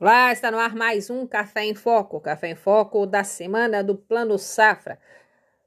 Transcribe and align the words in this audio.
Lá 0.00 0.32
está 0.32 0.50
no 0.50 0.58
ar 0.58 0.74
mais 0.74 1.08
um 1.08 1.24
Café 1.24 1.64
em 1.66 1.74
Foco, 1.74 2.20
Café 2.20 2.50
em 2.50 2.56
Foco 2.56 3.06
da 3.06 3.22
semana 3.22 3.82
do 3.82 3.94
Plano 3.94 4.36
Safra. 4.36 4.98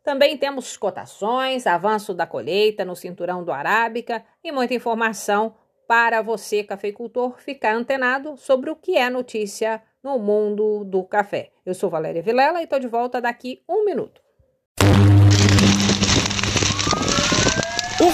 Também 0.03 0.37
temos 0.37 0.75
cotações, 0.75 1.65
avanço 1.65 2.13
da 2.13 2.27
colheita 2.27 2.83
no 2.83 2.93
cinturão 2.93 3.41
do 3.41 3.53
Arábica 3.53 4.25
e 4.43 4.51
muita 4.51 4.73
informação 4.73 5.55
para 5.87 6.21
você, 6.21 6.61
cafeicultor, 6.61 7.39
ficar 7.39 7.73
antenado 7.73 8.35
sobre 8.35 8.69
o 8.69 8.75
que 8.75 8.97
é 8.97 9.09
notícia 9.09 9.81
no 10.03 10.19
mundo 10.19 10.83
do 10.83 11.05
café. 11.05 11.51
Eu 11.65 11.73
sou 11.73 11.89
Valéria 11.89 12.21
Vilela 12.21 12.59
e 12.59 12.65
estou 12.65 12.79
de 12.79 12.87
volta 12.87 13.21
daqui 13.21 13.63
um 13.67 13.85
minuto. 13.85 14.26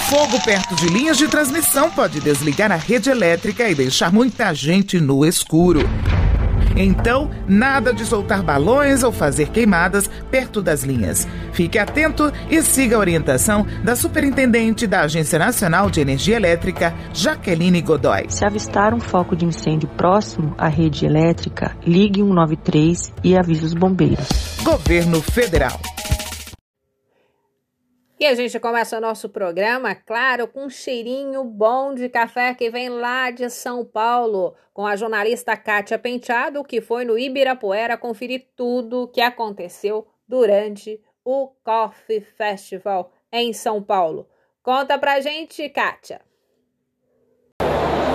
Fogo 0.08 0.38
perto 0.44 0.74
de 0.76 0.86
linhas 0.88 1.16
de 1.16 1.28
transmissão 1.28 1.90
pode 1.90 2.20
desligar 2.20 2.70
a 2.70 2.76
rede 2.76 3.08
elétrica 3.08 3.68
e 3.68 3.74
deixar 3.74 4.12
muita 4.12 4.52
gente 4.52 5.00
no 5.00 5.24
escuro. 5.24 5.80
Então, 6.76 7.30
nada 7.46 7.94
de 7.94 8.04
soltar 8.04 8.42
balões 8.42 9.02
ou 9.02 9.12
fazer 9.12 9.48
queimadas 9.48 10.10
perto 10.30 10.60
das 10.60 10.82
linhas. 10.82 11.26
Fique 11.52 11.78
atento 11.78 12.32
e 12.50 12.60
siga 12.62 12.96
a 12.96 12.98
orientação 12.98 13.64
da 13.82 13.94
Superintendente 13.94 14.86
da 14.86 15.02
Agência 15.02 15.38
Nacional 15.38 15.88
de 15.88 16.00
Energia 16.00 16.36
Elétrica, 16.36 16.92
Jaqueline 17.12 17.80
Godoy. 17.80 18.26
Se 18.28 18.44
avistar 18.44 18.92
um 18.92 19.00
foco 19.00 19.36
de 19.36 19.46
incêndio 19.46 19.88
próximo 19.96 20.54
à 20.58 20.68
rede 20.68 21.06
elétrica, 21.06 21.76
ligue 21.86 22.20
193 22.20 23.12
e 23.22 23.36
avise 23.36 23.64
os 23.64 23.74
bombeiros. 23.74 24.28
Governo 24.64 25.22
Federal. 25.22 25.80
E 28.18 28.26
a 28.26 28.34
gente 28.34 28.60
começa 28.60 28.96
o 28.96 29.00
nosso 29.00 29.28
programa, 29.28 29.92
claro, 29.92 30.46
com 30.46 30.66
um 30.66 30.70
cheirinho 30.70 31.42
bom 31.42 31.92
de 31.92 32.08
café 32.08 32.54
que 32.54 32.70
vem 32.70 32.88
lá 32.88 33.32
de 33.32 33.50
São 33.50 33.84
Paulo, 33.84 34.54
com 34.72 34.86
a 34.86 34.94
jornalista 34.94 35.56
Kátia 35.56 35.98
Penteado, 35.98 36.62
que 36.62 36.80
foi 36.80 37.04
no 37.04 37.18
Ibirapuera 37.18 37.96
conferir 37.96 38.46
tudo 38.54 39.02
o 39.02 39.08
que 39.08 39.20
aconteceu 39.20 40.06
durante 40.28 41.00
o 41.24 41.48
Coffee 41.64 42.20
Festival 42.20 43.12
em 43.32 43.52
São 43.52 43.82
Paulo. 43.82 44.28
Conta 44.62 44.96
pra 44.96 45.20
gente, 45.20 45.68
Kátia. 45.68 46.20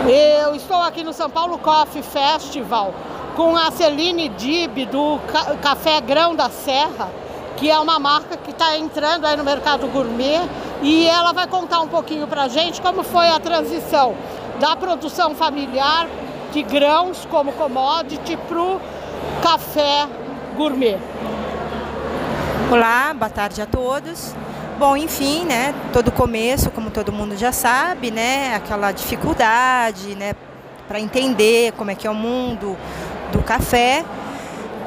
Eu 0.09 0.55
estou 0.55 0.77
aqui 0.77 1.03
no 1.03 1.11
São 1.11 1.29
Paulo 1.29 1.59
Coffee 1.59 2.01
Festival 2.01 2.93
com 3.35 3.55
a 3.55 3.69
Celine 3.69 4.29
Dib 4.29 4.85
do 4.85 5.19
Café 5.61 5.99
Grão 5.99 6.35
da 6.35 6.49
Serra 6.49 7.28
que 7.59 7.69
é 7.69 7.77
uma 7.77 7.99
marca 7.99 8.37
que 8.37 8.51
está 8.51 8.77
entrando 8.77 9.25
aí 9.25 9.35
no 9.35 9.43
mercado 9.43 9.85
gourmet 9.87 10.39
e 10.81 11.05
ela 11.05 11.33
vai 11.33 11.45
contar 11.45 11.81
um 11.81 11.89
pouquinho 11.89 12.25
para 12.25 12.43
a 12.43 12.47
gente 12.47 12.81
como 12.81 13.03
foi 13.03 13.27
a 13.27 13.37
transição 13.37 14.15
da 14.61 14.77
produção 14.77 15.35
familiar 15.35 16.07
de 16.53 16.63
grãos 16.63 17.27
como 17.29 17.51
commodity 17.51 18.37
para 18.47 18.61
o 18.61 18.79
café 19.43 20.07
gourmet. 20.55 20.97
Olá, 22.71 23.13
boa 23.13 23.29
tarde 23.29 23.61
a 23.61 23.65
todos. 23.65 24.33
Bom, 24.77 24.95
enfim, 24.95 25.43
né, 25.43 25.75
todo 25.91 26.13
começo, 26.13 26.71
como 26.71 26.89
todo 26.89 27.11
mundo 27.11 27.35
já 27.35 27.51
sabe, 27.51 28.09
né, 28.09 28.55
aquela 28.55 28.93
dificuldade, 28.93 30.15
né, 30.15 30.33
para 30.87 31.01
entender 31.01 31.73
como 31.73 31.91
é 31.91 31.95
que 31.95 32.07
é 32.07 32.09
o 32.09 32.15
mundo 32.15 32.77
do 33.33 33.43
café. 33.43 34.05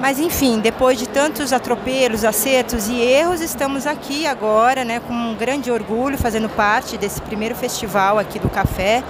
Mas 0.02 0.18
enfim, 0.18 0.58
depois 0.58 0.98
de 0.98 1.08
tantos 1.08 1.52
atropelos, 1.52 2.24
acertos 2.24 2.88
e 2.88 3.00
erros, 3.00 3.40
estamos 3.40 3.86
aqui 3.86 4.26
agora, 4.26 4.84
né, 4.84 4.98
com 4.98 5.12
um 5.12 5.36
grande 5.36 5.70
orgulho, 5.70 6.18
fazendo 6.18 6.48
parte 6.48 6.98
desse 6.98 7.22
primeiro 7.22 7.54
festival 7.54 8.18
aqui 8.18 8.40
do 8.40 8.48
café 8.48 9.00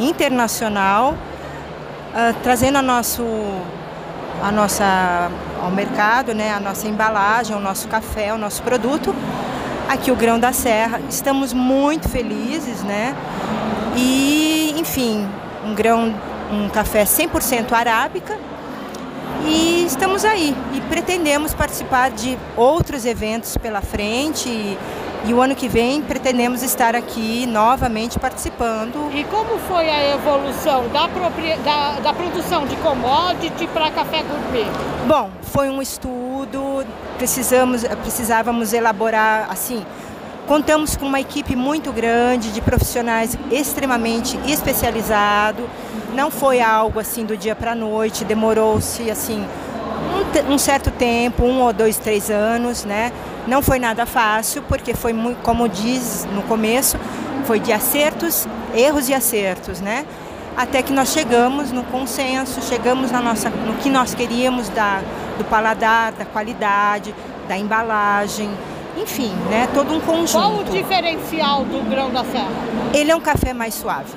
internacional, 0.00 1.10
uh, 1.12 2.34
trazendo 2.42 2.78
a 2.78 2.82
nosso 2.82 3.22
a 4.42 4.50
nossa 4.50 5.30
ao 5.62 5.70
mercado, 5.70 6.34
né, 6.34 6.50
a 6.50 6.58
nossa 6.58 6.88
embalagem, 6.88 7.54
o 7.54 7.60
nosso 7.60 7.86
café, 7.86 8.32
o 8.32 8.38
nosso 8.38 8.62
produto, 8.62 9.14
aqui 9.86 10.10
o 10.10 10.16
Grão 10.16 10.40
da 10.40 10.54
Serra. 10.54 10.98
Estamos 11.10 11.52
muito 11.52 12.08
felizes, 12.08 12.82
né? 12.82 13.14
E, 13.94 14.74
enfim, 14.78 15.28
um 15.62 15.74
grão, 15.74 16.14
um 16.50 16.70
café 16.70 17.04
100% 17.04 17.70
arábica, 17.74 18.38
e 19.46 19.84
estamos 19.86 20.24
aí 20.24 20.54
e 20.72 20.80
pretendemos 20.82 21.54
participar 21.54 22.10
de 22.10 22.38
outros 22.56 23.04
eventos 23.04 23.56
pela 23.56 23.80
frente 23.80 24.48
e, 24.48 24.78
e 25.26 25.34
o 25.34 25.40
ano 25.40 25.54
que 25.54 25.68
vem 25.68 26.02
pretendemos 26.02 26.62
estar 26.62 26.94
aqui 26.94 27.46
novamente 27.46 28.18
participando. 28.18 29.10
E 29.14 29.24
como 29.24 29.58
foi 29.60 29.88
a 29.88 30.14
evolução 30.14 30.88
da, 30.88 31.06
da, 31.64 32.00
da 32.00 32.12
produção 32.12 32.66
de 32.66 32.76
commodity 32.76 33.66
para 33.68 33.90
café 33.90 34.22
gourmet? 34.22 34.66
Bom, 35.06 35.30
foi 35.42 35.68
um 35.68 35.82
estudo, 35.82 36.86
precisamos, 37.18 37.84
precisávamos 38.02 38.72
elaborar 38.72 39.48
assim. 39.50 39.84
Contamos 40.46 40.96
com 40.96 41.06
uma 41.06 41.20
equipe 41.20 41.54
muito 41.54 41.92
grande 41.92 42.50
de 42.52 42.60
profissionais 42.60 43.38
extremamente 43.50 44.38
especializados 44.50 45.64
não 46.14 46.30
foi 46.30 46.60
algo 46.60 47.00
assim 47.00 47.24
do 47.24 47.36
dia 47.36 47.54
para 47.54 47.72
a 47.72 47.74
noite, 47.74 48.24
demorou-se 48.24 49.10
assim 49.10 49.46
um, 50.48 50.54
um, 50.54 50.58
certo 50.58 50.90
tempo, 50.90 51.44
um 51.44 51.60
ou 51.62 51.72
dois, 51.72 51.96
três 51.96 52.30
anos, 52.30 52.84
né? 52.84 53.12
Não 53.46 53.62
foi 53.62 53.78
nada 53.78 54.06
fácil, 54.06 54.62
porque 54.62 54.94
foi 54.94 55.12
muito, 55.12 55.38
como 55.42 55.68
diz 55.68 56.26
no 56.32 56.42
começo, 56.42 56.98
foi 57.44 57.58
de 57.58 57.72
acertos, 57.72 58.46
erros 58.74 59.08
e 59.08 59.14
acertos, 59.14 59.80
né? 59.80 60.06
Até 60.56 60.82
que 60.82 60.92
nós 60.92 61.12
chegamos 61.12 61.72
no 61.72 61.82
consenso, 61.84 62.60
chegamos 62.62 63.10
na 63.10 63.20
nossa, 63.20 63.48
no 63.48 63.74
que 63.74 63.88
nós 63.88 64.14
queríamos 64.14 64.68
da, 64.68 65.00
do 65.38 65.44
paladar, 65.44 66.12
da 66.12 66.26
qualidade, 66.26 67.14
da 67.48 67.56
embalagem, 67.56 68.50
enfim, 68.96 69.32
né? 69.48 69.66
Todo 69.72 69.94
um 69.94 70.00
conjunto. 70.00 70.32
Qual 70.32 70.58
o 70.58 70.64
diferencial 70.64 71.64
do 71.64 71.88
grão 71.88 72.10
da 72.10 72.22
serra? 72.24 72.50
Ele 72.92 73.10
é 73.10 73.16
um 73.16 73.20
café 73.20 73.54
mais 73.54 73.74
suave. 73.74 74.12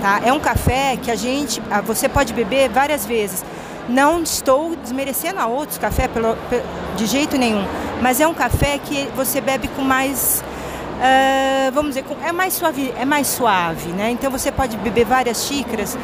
Tá? 0.00 0.20
É 0.24 0.32
um 0.32 0.40
café 0.40 0.96
que 0.96 1.10
a 1.10 1.16
gente, 1.16 1.60
você 1.84 2.08
pode 2.08 2.32
beber 2.32 2.70
várias 2.70 3.04
vezes. 3.04 3.44
Não 3.88 4.22
estou 4.22 4.74
desmerecendo 4.76 5.40
a 5.40 5.46
outros 5.46 5.76
cafés 5.76 6.08
pelo, 6.10 6.36
de 6.96 7.06
jeito 7.06 7.36
nenhum, 7.36 7.64
mas 8.00 8.20
é 8.20 8.26
um 8.26 8.34
café 8.34 8.78
que 8.78 9.08
você 9.16 9.40
bebe 9.40 9.68
com 9.68 9.82
mais, 9.82 10.44
uh, 10.96 11.72
vamos 11.72 11.94
dizer, 11.94 12.04
é 12.24 12.30
mais 12.30 12.54
suave, 12.54 12.94
é 12.98 13.04
mais 13.04 13.26
suave, 13.26 13.88
né? 13.88 14.10
Então 14.10 14.30
você 14.30 14.52
pode 14.52 14.76
beber 14.76 15.04
várias 15.04 15.44
xícaras, 15.44 15.98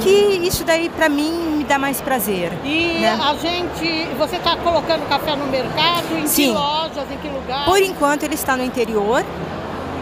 que 0.00 0.10
isso 0.10 0.64
daí 0.64 0.88
para 0.88 1.08
mim 1.08 1.56
me 1.58 1.64
dá 1.64 1.78
mais 1.78 2.00
prazer. 2.00 2.52
E 2.64 3.00
né? 3.00 3.18
a 3.20 3.34
gente, 3.34 4.08
você 4.16 4.36
está 4.36 4.56
colocando 4.56 5.06
café 5.08 5.34
no 5.34 5.46
mercado, 5.46 6.16
em 6.16 6.26
Sim. 6.26 6.48
que 6.48 6.50
lojas, 6.52 7.10
em 7.10 7.16
que 7.18 7.28
lugar? 7.28 7.64
Por 7.64 7.82
enquanto 7.82 8.22
ele 8.22 8.34
está 8.34 8.56
no 8.56 8.62
interior, 8.62 9.24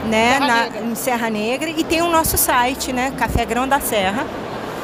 né, 0.07 0.35
Serra 0.35 0.47
na, 0.47 0.81
em 0.81 0.95
Serra 0.95 1.31
Negra 1.31 1.71
e 1.71 1.85
tem 1.85 2.03
o 2.03 2.09
nosso 2.09 2.37
site, 2.37 2.93
né, 2.93 3.13
Café 3.17 3.45
Grão 3.45 3.67
da 3.67 3.81
Serra, 3.81 4.27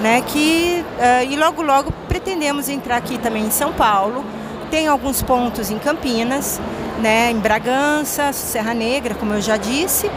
né, 0.01 0.23
que 0.23 0.85
uh, 0.99 1.31
e 1.31 1.37
logo 1.37 1.63
logo 1.63 1.93
pretendemos 2.09 2.69
entrar 2.69 2.97
aqui 2.97 3.19
também 3.19 3.45
em 3.45 3.51
São 3.51 3.73
Paulo. 3.73 4.25
Tem 4.71 4.89
alguns 4.89 5.23
pontos 5.23 5.71
em 5.71 5.79
Campinas, 5.79 6.61
né, 7.01 7.31
em 7.31 7.39
Bragança, 7.39 8.33
Serra 8.33 8.75
Negra, 8.75 9.15
como 9.15 9.35
eu 9.35 9.41
já 9.41 9.57
disse. 9.57 10.11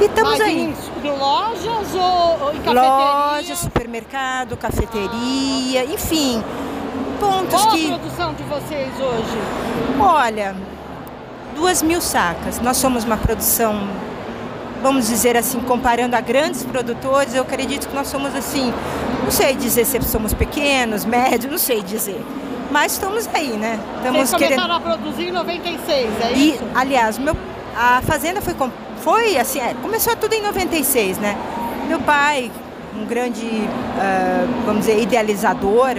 E 0.00 0.04
estamos 0.04 0.30
Mas 0.30 0.40
aí. 0.40 0.74
Em 1.04 1.10
lojas 1.10 1.94
ou, 1.94 2.52
em 2.52 2.58
cafeteria? 2.58 2.82
Loja, 2.82 3.56
supermercado, 3.56 4.56
cafeteria, 4.56 5.82
ah. 5.82 5.92
enfim. 5.92 6.42
Pontos 7.18 7.60
Qual 7.60 7.74
que. 7.74 7.88
Qual 7.88 7.94
a 7.94 7.98
produção 7.98 8.34
de 8.34 8.42
vocês 8.44 8.88
hoje? 9.00 9.38
Olha, 9.98 10.54
duas 11.58 11.82
mil 11.82 12.00
sacas. 12.00 12.60
Nós 12.60 12.76
somos 12.76 13.04
uma 13.04 13.16
produção, 13.16 13.80
vamos 14.80 15.08
dizer 15.08 15.36
assim, 15.36 15.60
comparando 15.60 16.14
a 16.14 16.20
grandes 16.20 16.62
produtores, 16.62 17.34
eu 17.34 17.42
acredito 17.42 17.88
que 17.88 17.94
nós 17.94 18.06
somos 18.06 18.34
assim, 18.34 18.72
não 19.24 19.30
sei 19.30 19.54
dizer 19.56 19.84
se 19.84 20.00
somos 20.02 20.32
pequenos, 20.32 21.04
médios, 21.04 21.50
não 21.50 21.58
sei 21.58 21.82
dizer. 21.82 22.24
Mas 22.70 22.92
estamos 22.92 23.28
aí, 23.34 23.56
né? 23.56 23.78
Estamos 23.96 24.30
Vocês 24.30 24.30
começaram 24.30 24.80
querendo... 24.80 24.92
a 24.92 24.96
produzir 24.98 25.28
em 25.28 25.32
96, 25.32 26.10
é 26.20 26.32
e, 26.32 26.50
isso? 26.50 26.64
Aliás, 26.74 27.18
meu, 27.18 27.36
a 27.76 28.00
fazenda 28.02 28.40
foi, 28.40 28.54
foi 29.00 29.36
assim, 29.36 29.58
é, 29.58 29.74
começou 29.82 30.14
tudo 30.16 30.34
em 30.34 30.42
96, 30.42 31.18
né? 31.18 31.36
Meu 31.88 31.98
pai, 32.00 32.50
um 32.94 33.04
grande, 33.06 33.46
uh, 33.46 34.64
vamos 34.64 34.86
dizer, 34.86 35.00
idealizador, 35.00 35.96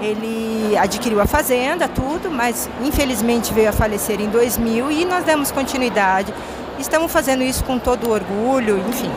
ele 0.00 0.76
adquiriu 0.76 1.20
a 1.20 1.26
fazenda, 1.26 1.88
tudo, 1.88 2.30
mas 2.30 2.68
infelizmente 2.82 3.52
veio 3.52 3.68
a 3.68 3.72
falecer 3.72 4.20
em 4.20 4.28
2000 4.28 4.90
e 4.90 5.04
nós 5.04 5.24
demos 5.24 5.50
continuidade. 5.50 6.32
Estamos 6.78 7.10
fazendo 7.10 7.42
isso 7.42 7.64
com 7.64 7.78
todo 7.78 8.10
orgulho, 8.10 8.78
enfim. 8.88 9.10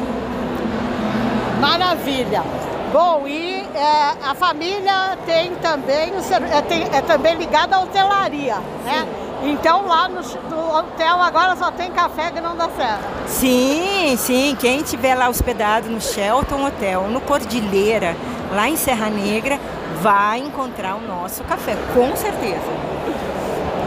Maravilha! 1.60 2.44
Bom, 2.92 3.28
e 3.28 3.60
é, 3.76 4.16
a 4.24 4.34
família 4.34 5.18
tem 5.26 5.54
também, 5.56 6.12
é, 6.52 6.62
tem, 6.62 6.84
é 6.92 7.02
também 7.02 7.36
ligada 7.36 7.75
à 7.75 7.82
hotelaria, 7.82 8.56
né? 8.84 9.08
Então 9.44 9.86
lá 9.86 10.10
no, 10.10 10.22
no, 10.22 10.75
hotel 10.75 11.22
agora 11.22 11.56
só 11.56 11.72
tem 11.72 11.92
café 11.92 12.32
Grão 12.32 12.58
da 12.58 12.68
Serra. 12.70 13.00
Sim, 13.28 14.16
sim. 14.18 14.58
Quem 14.60 14.82
estiver 14.82 15.16
lá 15.16 15.30
hospedado 15.30 15.90
no 15.90 16.02
Shelton 16.02 16.66
Hotel, 16.66 17.04
no 17.04 17.22
Cordilheira, 17.22 18.18
lá 18.52 18.68
em 18.68 18.75
Serra 18.75 19.10
Negra, 19.10 19.60
vai 20.01 20.40
encontrar 20.40 20.96
o 20.96 21.01
nosso 21.01 21.44
café, 21.44 21.75
com 21.94 22.16
certeza. 22.16 22.90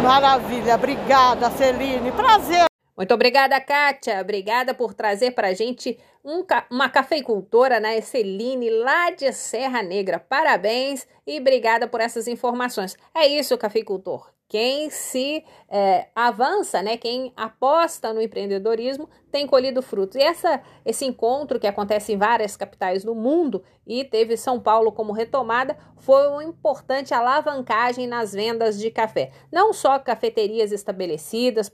Maravilha, 0.03 0.75
obrigada, 0.75 1.51
Celine, 1.51 2.13
prazer. 2.13 2.67
Muito 2.97 3.15
obrigada, 3.15 3.59
Kátia. 3.61 4.21
Obrigada 4.21 4.75
por 4.75 4.93
trazer 4.93 5.31
para 5.31 5.49
a 5.49 5.55
gente 5.55 5.99
um, 6.23 6.45
uma 6.71 6.91
cafeicultora, 6.91 7.81
né, 7.81 8.01
Celine, 8.01 8.69
lá 8.69 9.11
de 9.11 9.33
Serra 9.33 9.83
Negra. 9.83 10.19
Parabéns 10.19 11.07
e 11.27 11.41
obrigada 11.41 11.89
por 11.89 12.01
essas 12.01 12.29
informações. 12.29 12.97
É 13.15 13.27
isso, 13.27 13.57
cafeicultor. 13.57 14.31
Quem 14.53 14.91
se 14.91 15.43
é, 15.67 16.09
avança, 16.15 16.83
né, 16.83 16.99
quem 16.99 17.33
aposta 17.35 18.13
no 18.13 18.21
empreendedorismo, 18.21 19.09
tem 19.31 19.47
colhido 19.47 19.81
frutos. 19.81 20.17
E 20.17 20.21
essa, 20.21 20.61
esse 20.85 21.07
encontro 21.07 21.59
que 21.59 21.67
acontece 21.67 22.13
em 22.13 22.19
várias 22.19 22.55
capitais 22.55 23.03
do 23.03 23.15
mundo 23.15 23.65
e 23.87 24.05
teve 24.05 24.37
São 24.37 24.61
Paulo 24.61 24.93
como 24.93 25.15
retomada, 25.15 25.75
foi 25.97 26.29
uma 26.29 26.45
importante 26.45 27.15
alavancagem 27.15 28.07
nas 28.07 28.35
vendas 28.35 28.79
de 28.79 28.91
café. 28.91 29.31
Não 29.51 29.73
só 29.73 29.99
cafeterias 29.99 30.71
estabelecidas, 30.71 31.73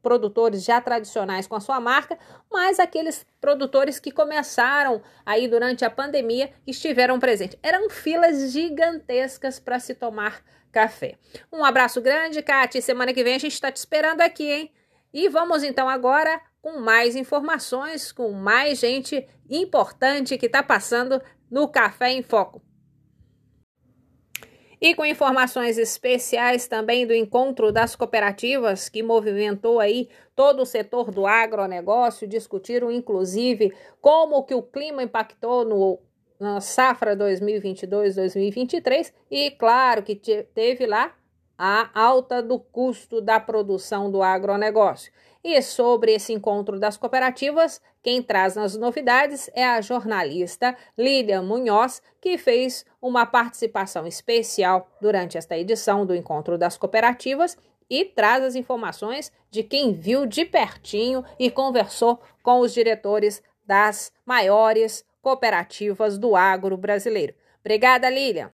produtores 0.00 0.64
já 0.64 0.80
tradicionais 0.80 1.46
com 1.46 1.56
a 1.56 1.60
sua 1.60 1.78
marca, 1.78 2.18
mas 2.50 2.80
aqueles 2.80 3.26
produtores 3.38 4.00
que 4.00 4.10
começaram 4.10 5.02
aí 5.26 5.46
durante 5.46 5.84
a 5.84 5.90
pandemia 5.90 6.50
estiveram 6.66 7.20
presentes. 7.20 7.58
Eram 7.62 7.90
filas 7.90 8.50
gigantescas 8.50 9.60
para 9.60 9.78
se 9.78 9.94
tomar 9.94 10.36
café. 10.36 10.63
Um 11.52 11.64
abraço 11.64 12.00
grande, 12.00 12.42
Kate. 12.42 12.82
Semana 12.82 13.12
que 13.12 13.24
vem 13.24 13.34
a 13.34 13.38
gente 13.38 13.52
está 13.52 13.70
te 13.70 13.76
esperando 13.76 14.20
aqui, 14.20 14.50
hein? 14.50 14.72
E 15.12 15.28
vamos 15.28 15.62
então 15.62 15.88
agora 15.88 16.40
com 16.60 16.80
mais 16.80 17.14
informações, 17.14 18.10
com 18.10 18.32
mais 18.32 18.78
gente 18.80 19.28
importante 19.48 20.38
que 20.38 20.46
está 20.46 20.62
passando 20.62 21.20
no 21.50 21.68
Café 21.68 22.10
em 22.10 22.22
Foco. 22.22 22.62
E 24.80 24.94
com 24.94 25.04
informações 25.04 25.78
especiais 25.78 26.66
também 26.66 27.06
do 27.06 27.14
encontro 27.14 27.70
das 27.70 27.94
cooperativas 27.94 28.88
que 28.88 29.02
movimentou 29.02 29.78
aí 29.80 30.08
todo 30.34 30.62
o 30.62 30.66
setor 30.66 31.10
do 31.10 31.26
agronegócio, 31.26 32.26
discutiram 32.26 32.90
inclusive 32.90 33.72
como 34.00 34.42
que 34.44 34.54
o 34.54 34.62
clima 34.62 35.02
impactou 35.02 35.64
no 35.64 36.00
na 36.44 36.60
safra 36.60 37.16
2022-2023 37.16 39.12
e 39.30 39.50
claro 39.52 40.02
que 40.02 40.14
teve 40.54 40.84
lá 40.86 41.14
a 41.56 41.88
alta 41.98 42.42
do 42.42 42.58
custo 42.58 43.22
da 43.22 43.40
produção 43.40 44.10
do 44.10 44.22
agronegócio. 44.22 45.10
E 45.42 45.60
sobre 45.62 46.12
esse 46.12 46.32
encontro 46.32 46.78
das 46.78 46.98
cooperativas, 46.98 47.80
quem 48.02 48.22
traz 48.22 48.58
as 48.58 48.76
novidades 48.76 49.48
é 49.54 49.64
a 49.64 49.80
jornalista 49.80 50.76
Lilian 50.98 51.42
Munhoz, 51.42 52.02
que 52.20 52.36
fez 52.36 52.84
uma 53.00 53.24
participação 53.24 54.06
especial 54.06 54.88
durante 55.00 55.38
esta 55.38 55.56
edição 55.56 56.04
do 56.04 56.14
Encontro 56.14 56.58
das 56.58 56.76
Cooperativas 56.76 57.56
e 57.88 58.04
traz 58.04 58.44
as 58.44 58.54
informações 58.54 59.32
de 59.50 59.62
quem 59.62 59.92
viu 59.92 60.26
de 60.26 60.44
pertinho 60.44 61.24
e 61.38 61.50
conversou 61.50 62.20
com 62.42 62.60
os 62.60 62.74
diretores 62.74 63.42
das 63.66 64.12
maiores 64.26 65.04
cooperativas 65.24 66.18
do 66.18 66.36
agro 66.36 66.76
brasileiro. 66.76 67.34
Obrigada, 67.64 68.10
Lilian. 68.10 68.53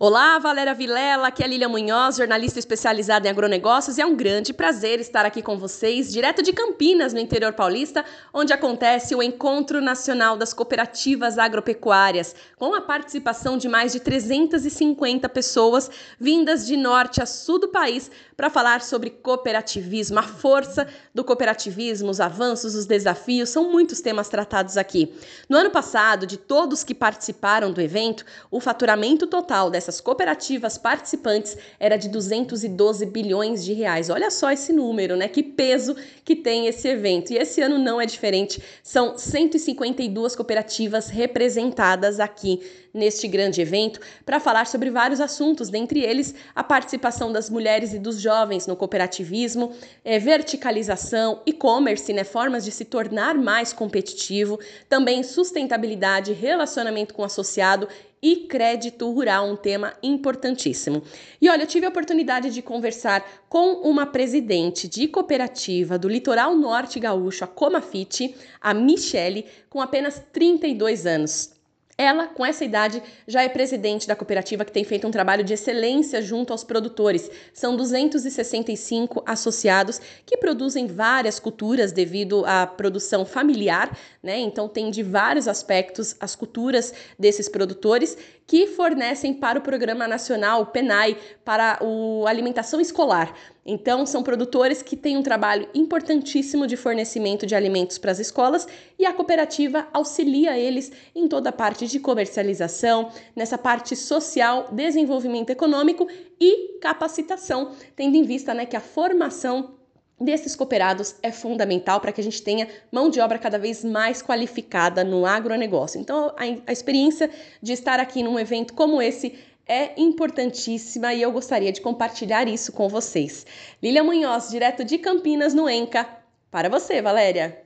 Olá, 0.00 0.38
Valéria 0.38 0.74
Vilela, 0.74 1.26
aqui 1.26 1.42
é 1.42 1.46
Lília 1.48 1.68
Munhoz, 1.68 2.18
jornalista 2.18 2.56
especializada 2.60 3.26
em 3.26 3.32
agronegócios, 3.32 3.98
e 3.98 4.00
é 4.00 4.06
um 4.06 4.14
grande 4.14 4.52
prazer 4.52 5.00
estar 5.00 5.26
aqui 5.26 5.42
com 5.42 5.58
vocês, 5.58 6.12
direto 6.12 6.40
de 6.40 6.52
Campinas, 6.52 7.12
no 7.12 7.18
interior 7.18 7.52
paulista, 7.52 8.04
onde 8.32 8.52
acontece 8.52 9.16
o 9.16 9.20
Encontro 9.20 9.80
Nacional 9.80 10.36
das 10.36 10.54
Cooperativas 10.54 11.36
Agropecuárias, 11.36 12.32
com 12.56 12.76
a 12.76 12.80
participação 12.80 13.58
de 13.58 13.68
mais 13.68 13.90
de 13.90 13.98
350 13.98 15.28
pessoas 15.30 15.90
vindas 16.16 16.64
de 16.64 16.76
norte 16.76 17.20
a 17.20 17.26
sul 17.26 17.58
do 17.58 17.66
país 17.66 18.08
para 18.36 18.48
falar 18.48 18.82
sobre 18.82 19.10
cooperativismo, 19.10 20.20
a 20.20 20.22
força 20.22 20.86
do 21.12 21.24
cooperativismo, 21.24 22.08
os 22.08 22.20
avanços, 22.20 22.76
os 22.76 22.86
desafios, 22.86 23.48
são 23.48 23.68
muitos 23.68 24.00
temas 24.00 24.28
tratados 24.28 24.76
aqui. 24.76 25.12
No 25.48 25.56
ano 25.56 25.70
passado, 25.70 26.24
de 26.24 26.36
todos 26.36 26.84
que 26.84 26.94
participaram 26.94 27.72
do 27.72 27.80
evento, 27.80 28.24
o 28.48 28.60
faturamento 28.60 29.26
total 29.26 29.68
dessa 29.68 29.87
dessas 29.88 30.00
cooperativas 30.02 30.76
participantes 30.76 31.56
era 31.80 31.96
de 31.96 32.08
212 32.10 33.06
bilhões 33.06 33.64
de 33.64 33.72
reais. 33.72 34.10
Olha 34.10 34.30
só 34.30 34.50
esse 34.50 34.70
número, 34.70 35.16
né? 35.16 35.28
Que 35.28 35.42
peso 35.42 35.96
que 36.24 36.36
tem 36.36 36.66
esse 36.66 36.86
evento. 36.86 37.32
E 37.32 37.38
esse 37.38 37.62
ano 37.62 37.78
não 37.78 37.98
é 37.98 38.04
diferente. 38.04 38.62
São 38.82 39.16
152 39.16 40.36
cooperativas 40.36 41.08
representadas 41.08 42.20
aqui 42.20 42.60
neste 42.98 43.26
grande 43.26 43.60
evento 43.60 44.00
para 44.26 44.38
falar 44.40 44.66
sobre 44.66 44.90
vários 44.90 45.20
assuntos, 45.20 45.70
dentre 45.70 46.00
eles 46.00 46.34
a 46.54 46.62
participação 46.62 47.32
das 47.32 47.48
mulheres 47.48 47.94
e 47.94 47.98
dos 47.98 48.20
jovens 48.20 48.66
no 48.66 48.76
cooperativismo, 48.76 49.72
é, 50.04 50.18
verticalização, 50.18 51.40
e-commerce, 51.46 52.12
né, 52.12 52.24
formas 52.24 52.64
de 52.64 52.70
se 52.70 52.84
tornar 52.84 53.34
mais 53.36 53.72
competitivo, 53.72 54.58
também 54.88 55.22
sustentabilidade, 55.22 56.32
relacionamento 56.32 57.14
com 57.14 57.22
o 57.22 57.24
associado 57.24 57.88
e 58.22 58.36
crédito 58.36 59.10
rural, 59.10 59.46
um 59.46 59.56
tema 59.56 59.94
importantíssimo. 60.02 61.02
E 61.40 61.48
olha, 61.48 61.62
eu 61.62 61.66
tive 61.66 61.86
a 61.86 61.88
oportunidade 61.88 62.50
de 62.50 62.62
conversar 62.62 63.24
com 63.48 63.74
uma 63.82 64.06
presidente 64.06 64.88
de 64.88 65.06
cooperativa 65.06 65.98
do 65.98 66.08
Litoral 66.08 66.56
Norte 66.56 66.98
Gaúcho, 66.98 67.44
a 67.44 67.46
Comafit, 67.46 68.34
a 68.60 68.74
Michele, 68.74 69.46
com 69.70 69.80
apenas 69.80 70.22
32 70.32 71.06
anos. 71.06 71.57
Ela, 72.00 72.28
com 72.28 72.46
essa 72.46 72.64
idade, 72.64 73.02
já 73.26 73.42
é 73.42 73.48
presidente 73.48 74.06
da 74.06 74.14
cooperativa 74.14 74.64
que 74.64 74.70
tem 74.70 74.84
feito 74.84 75.04
um 75.08 75.10
trabalho 75.10 75.42
de 75.42 75.52
excelência 75.52 76.22
junto 76.22 76.52
aos 76.52 76.62
produtores. 76.62 77.28
São 77.52 77.76
265 77.76 79.20
associados 79.26 80.00
que 80.24 80.36
produzem 80.36 80.86
várias 80.86 81.40
culturas 81.40 81.90
devido 81.90 82.46
à 82.46 82.68
produção 82.68 83.26
familiar, 83.26 83.98
né? 84.22 84.38
Então 84.38 84.68
tem 84.68 84.92
de 84.92 85.02
vários 85.02 85.48
aspectos 85.48 86.14
as 86.20 86.36
culturas 86.36 86.94
desses 87.18 87.48
produtores 87.48 88.16
que 88.48 88.66
fornecem 88.66 89.34
para 89.34 89.58
o 89.58 89.62
Programa 89.62 90.08
Nacional 90.08 90.64
PENAI 90.64 91.18
para 91.44 91.78
a 91.78 92.30
alimentação 92.30 92.80
escolar. 92.80 93.34
Então, 93.64 94.06
são 94.06 94.22
produtores 94.22 94.80
que 94.80 94.96
têm 94.96 95.18
um 95.18 95.22
trabalho 95.22 95.68
importantíssimo 95.74 96.66
de 96.66 96.74
fornecimento 96.74 97.44
de 97.44 97.54
alimentos 97.54 97.98
para 97.98 98.10
as 98.10 98.18
escolas 98.18 98.66
e 98.98 99.04
a 99.04 99.12
cooperativa 99.12 99.86
auxilia 99.92 100.58
eles 100.58 100.90
em 101.14 101.28
toda 101.28 101.50
a 101.50 101.52
parte 101.52 101.86
de 101.86 102.00
comercialização, 102.00 103.10
nessa 103.36 103.58
parte 103.58 103.94
social, 103.94 104.68
desenvolvimento 104.72 105.50
econômico 105.50 106.08
e 106.40 106.78
capacitação, 106.80 107.72
tendo 107.94 108.16
em 108.16 108.22
vista 108.22 108.54
né, 108.54 108.64
que 108.64 108.76
a 108.76 108.80
formação 108.80 109.77
desses 110.20 110.56
cooperados 110.56 111.14
é 111.22 111.30
fundamental 111.30 112.00
para 112.00 112.12
que 112.12 112.20
a 112.20 112.24
gente 112.24 112.42
tenha 112.42 112.68
mão 112.90 113.08
de 113.08 113.20
obra 113.20 113.38
cada 113.38 113.58
vez 113.58 113.84
mais 113.84 114.20
qualificada 114.20 115.04
no 115.04 115.24
agronegócio. 115.24 116.00
Então, 116.00 116.34
a, 116.36 116.42
a, 116.66 116.72
experiência 116.72 117.30
de 117.62 117.72
estar 117.72 118.00
aqui 118.00 118.22
num 118.22 118.38
evento 118.38 118.74
como 118.74 119.00
esse 119.00 119.38
é 119.66 120.00
importantíssima 120.00 121.12
e 121.12 121.22
eu 121.22 121.30
gostaria 121.30 121.70
de 121.70 121.80
compartilhar 121.80 122.48
isso 122.48 122.72
com 122.72 122.88
vocês. 122.88 123.46
Lília 123.82 124.02
Munhoz, 124.02 124.48
direto 124.48 124.84
de 124.84 124.98
Campinas, 124.98 125.54
no 125.54 125.68
ENCA. 125.68 126.08
Para 126.50 126.68
você, 126.68 127.02
Valéria. 127.02 127.62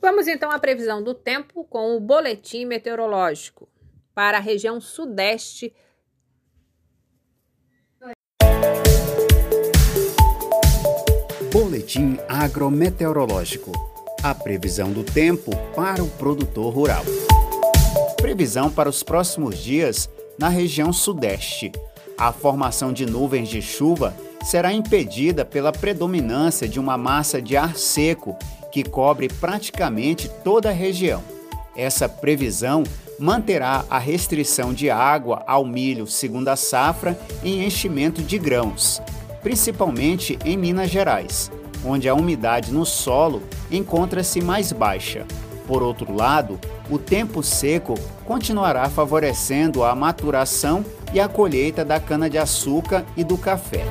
Vamos 0.00 0.28
então 0.28 0.50
à 0.50 0.58
previsão 0.58 1.02
do 1.02 1.12
tempo 1.12 1.64
com 1.64 1.96
o 1.96 2.00
boletim 2.00 2.64
meteorológico 2.64 3.68
para 4.14 4.38
a 4.38 4.40
região 4.40 4.80
sudeste 4.80 5.74
Boletim 11.88 12.18
agrometeorológico. 12.28 13.72
A 14.22 14.34
previsão 14.34 14.92
do 14.92 15.02
tempo 15.02 15.56
para 15.74 16.04
o 16.04 16.06
produtor 16.06 16.74
rural. 16.74 17.02
Previsão 18.20 18.70
para 18.70 18.90
os 18.90 19.02
próximos 19.02 19.56
dias 19.56 20.06
na 20.38 20.50
região 20.50 20.92
sudeste. 20.92 21.72
A 22.18 22.30
formação 22.30 22.92
de 22.92 23.06
nuvens 23.06 23.48
de 23.48 23.62
chuva 23.62 24.14
será 24.44 24.70
impedida 24.70 25.46
pela 25.46 25.72
predominância 25.72 26.68
de 26.68 26.78
uma 26.78 26.98
massa 26.98 27.40
de 27.40 27.56
ar 27.56 27.74
seco 27.74 28.36
que 28.70 28.84
cobre 28.84 29.28
praticamente 29.28 30.30
toda 30.44 30.68
a 30.68 30.72
região. 30.72 31.22
Essa 31.74 32.06
previsão 32.06 32.84
manterá 33.18 33.86
a 33.88 33.98
restrição 33.98 34.74
de 34.74 34.90
água 34.90 35.42
ao 35.46 35.64
milho 35.64 36.06
segunda 36.06 36.54
safra 36.54 37.18
em 37.42 37.64
enchimento 37.64 38.20
de 38.20 38.38
grãos, 38.38 39.00
principalmente 39.42 40.38
em 40.44 40.54
Minas 40.54 40.90
Gerais, 40.90 41.50
onde 41.84 42.08
a 42.08 42.14
umidade 42.14 42.72
no 42.72 42.84
solo 42.84 43.42
encontra-se 43.70 44.40
mais 44.40 44.72
baixa. 44.72 45.26
Por 45.66 45.82
outro 45.82 46.14
lado, 46.14 46.58
o 46.90 46.98
tempo 46.98 47.42
seco 47.42 47.94
continuará 48.24 48.88
favorecendo 48.88 49.84
a 49.84 49.94
maturação 49.94 50.84
e 51.12 51.20
a 51.20 51.28
colheita 51.28 51.84
da 51.84 52.00
cana-de-açúcar 52.00 53.04
e 53.16 53.22
do 53.22 53.36
café. 53.36 53.84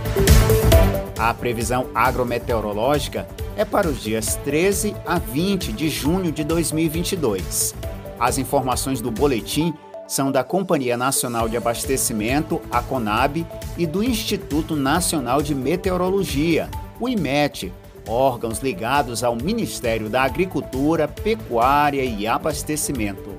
A 1.17 1.34
previsão 1.34 1.88
agrometeorológica 1.94 3.27
é 3.56 3.65
para 3.65 3.88
os 3.88 4.01
dias 4.01 4.36
13 4.44 4.96
a 5.06 5.17
20 5.17 5.72
de 5.72 5.89
junho 5.89 6.32
de 6.32 6.44
2022. 6.44 7.75
As 8.20 8.38
informações 8.38 9.01
do 9.01 9.12
boletim 9.12 9.74
são 10.08 10.32
da 10.32 10.44
Companhia 10.44 10.96
Nacional 10.96 11.50
de 11.50 11.58
Abastecimento, 11.58 12.62
a 12.72 12.82
CONAB, 12.82 13.46
e 13.77 13.86
do 13.86 14.03
Instituto 14.03 14.75
Nacional 14.75 15.41
de 15.41 15.53
Meteorologia, 15.53 16.70
o 17.00 17.08
IMET, 17.08 17.72
órgãos 18.08 18.60
ligados 18.60 19.24
ao 19.24 19.36
Ministério 19.36 20.10
da 20.10 20.24
Agricultura, 20.24 21.08
Pecuária 21.08 22.04
e 22.04 22.25
Abastecimento. 22.25 23.36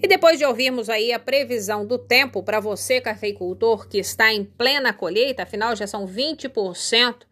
E 0.00 0.06
depois 0.06 0.38
de 0.38 0.44
ouvirmos 0.44 0.88
aí 0.88 1.12
a 1.12 1.18
previsão 1.18 1.84
do 1.84 1.98
tempo 1.98 2.42
para 2.42 2.60
você, 2.60 3.00
cafeicultor, 3.00 3.88
que 3.88 3.98
está 3.98 4.32
em 4.32 4.44
plena 4.44 4.92
colheita, 4.92 5.42
afinal 5.42 5.74
já 5.74 5.86
são 5.88 6.06
20% 6.06 7.28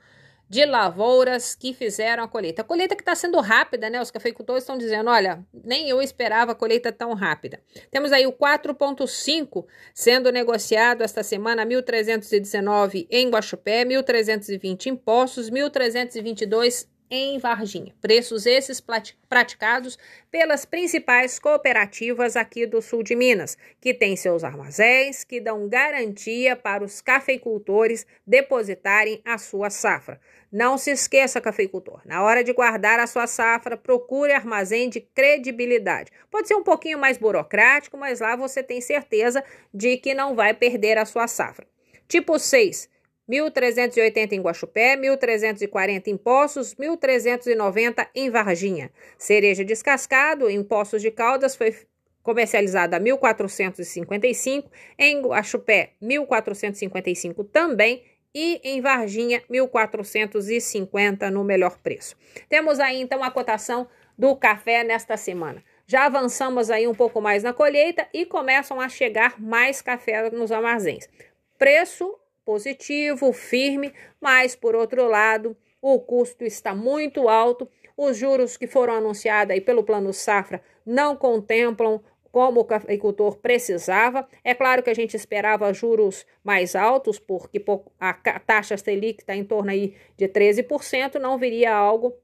de 0.49 0.65
lavouras 0.65 1.55
que 1.55 1.75
fizeram 1.75 2.23
a 2.23 2.29
colheita. 2.29 2.63
A 2.63 2.65
colheita 2.65 2.95
que 2.95 3.03
está 3.03 3.15
sendo 3.15 3.41
rápida, 3.41 3.91
né? 3.91 4.01
Os 4.01 4.11
cafeicultores 4.11 4.63
estão 4.63 4.79
dizendo: 4.79 5.11
olha, 5.11 5.45
nem 5.53 5.89
eu 5.89 6.01
esperava 6.01 6.53
a 6.53 6.55
colheita 6.55 6.93
tão 6.93 7.15
rápida. 7.15 7.61
Temos 7.91 8.13
aí 8.13 8.27
o 8.27 8.33
4,5 8.33 9.67
sendo 9.95 10.31
negociado 10.31 11.03
esta 11.03 11.23
semana, 11.23 11.67
1.319 11.67 13.07
em 13.11 13.29
Guaxupé, 13.29 13.85
1.320 13.85 14.87
em 14.87 14.97
Poços, 14.97 15.51
1.322 15.51 16.87
em 17.11 17.39
Varginha. 17.39 17.95
Preços 18.01 18.47
esses 18.47 18.83
praticados 19.29 19.99
pelas 20.31 20.65
principais 20.65 21.39
cooperativas 21.39 22.37
aqui 22.37 22.67
do 22.67 22.83
sul 22.83 23.03
de 23.03 23.15
Minas, 23.15 23.57
que 23.81 23.95
têm 23.95 24.17
seus 24.17 24.43
armazéns 24.45 25.25
que 25.25 25.41
dão 25.41 25.69
garantia 25.69 26.57
para 26.57 26.85
os 26.85 27.01
cafeicultores 27.01 28.07
depositarem 28.27 29.21
a 29.25 29.39
sua 29.39 29.71
safra. 29.71 30.21
Não 30.51 30.79
se 30.79 30.91
esqueça, 30.91 31.41
cafeicultor, 31.41 32.01
na 32.05 32.23
hora 32.23 32.43
de 32.43 32.53
guardar 32.53 32.99
a 32.99 33.07
sua 33.07 33.27
safra, 33.27 33.77
procure 33.77 34.33
armazém 34.33 34.89
de 34.89 35.01
credibilidade. 35.01 36.11
Pode 36.31 36.49
ser 36.49 36.55
um 36.55 36.63
pouquinho 36.63 36.99
mais 36.99 37.19
burocrático, 37.19 37.97
mas 37.97 38.21
lá 38.21 38.37
você 38.37 38.63
tem 38.63 38.81
certeza 38.81 39.45
de 39.73 39.97
que 39.97 40.15
não 40.15 40.35
vai 40.35 40.55
perder 40.55 40.99
a 40.99 41.05
sua 41.05 41.27
safra. 41.29 41.67
Tipo 42.09 42.39
6 42.39 42.89
1.380 43.29 44.33
em 44.33 44.41
Guaxupé, 44.41 44.97
1.340 44.97 46.09
em 46.09 46.17
Poços, 46.17 46.75
1.390 46.75 48.09
em 48.15 48.31
Varginha. 48.31 48.91
Cereja 49.19 49.65
descascado 49.65 50.49
em 50.49 50.63
Poços 50.63 51.03
de 51.03 51.11
Caldas 51.11 51.57
foi 51.57 51.75
comercializada 52.23 52.97
a 52.97 53.01
1.455, 53.01 54.65
em 54.99 55.21
Guaxupé 55.21 55.93
1.455 56.03 57.49
também 57.51 58.03
e 58.35 58.61
em 58.63 58.81
Varginha 58.81 59.43
1.450 59.51 61.31
no 61.31 61.43
melhor 61.43 61.79
preço. 61.79 62.17
Temos 62.49 62.79
aí 62.79 63.01
então 63.01 63.25
a 63.25 63.31
cotação 63.31 63.89
do 64.19 64.35
café 64.37 64.85
nesta 64.85 65.17
semana. 65.17 65.63
Já 65.87 66.07
avançamos 66.07 66.69
aí 66.69 66.87
um 66.89 66.95
pouco 66.95 67.21
mais 67.21 67.43
na 67.43 67.53
colheita 67.53 68.09
e 68.13 68.27
começam 68.27 68.81
a 68.81 68.89
chegar 68.89 69.41
mais 69.41 69.81
café 69.81 70.29
nos 70.31 70.51
armazéns. 70.51 71.09
Preço 71.57 72.19
positivo, 72.47 73.33
firme, 73.33 73.93
mas 74.21 74.55
por 74.55 74.77
outro 74.77 75.09
lado, 75.09 75.57
o 75.83 75.99
custo 75.99 76.45
está 76.45 76.75
muito 76.75 77.29
alto. 77.29 77.69
Os 77.97 78.17
juros 78.17 78.57
que 78.57 78.67
foram 78.67 78.95
anunciados 78.95 79.53
aí 79.53 79.61
pelo 79.61 79.83
Plano 79.83 80.13
Safra 80.13 80.63
não 80.85 81.17
contemplam 81.17 82.01
como 82.31 82.61
o 82.61 82.75
agricultor 82.75 83.39
precisava. 83.39 84.29
É 84.45 84.55
claro 84.55 84.83
que 84.83 84.91
a 84.91 84.95
gente 84.95 85.17
esperava 85.17 85.73
juros 85.73 86.25
mais 86.45 86.77
altos, 86.77 87.19
porque 87.19 87.65
a 87.99 88.13
taxa 88.39 88.77
Selic 88.77 89.23
está 89.23 89.35
em 89.35 89.45
torno 89.45 89.71
aí 89.71 89.97
de 90.17 90.29
13%, 90.29 91.15
não 91.15 91.39
viria 91.39 91.75
algo 91.75 92.15